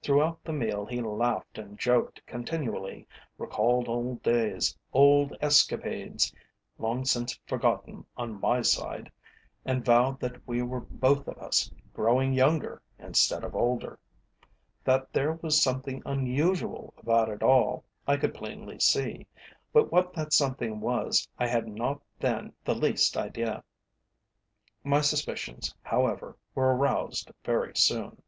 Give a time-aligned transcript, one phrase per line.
[0.00, 6.34] Throughout the meal he laughed and joked continually, recalled old days, old escapades,
[6.78, 9.12] long since forgotten on my side,
[9.66, 13.98] and vowed that we were both of us growing younger instead of older.
[14.82, 19.26] That there was something unusual about it all I could plainly see,
[19.74, 23.62] but what that something was I had not then the least idea.
[24.82, 28.22] My suspicions, however, were aroused very soon.